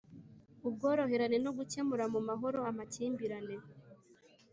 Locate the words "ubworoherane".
0.67-1.37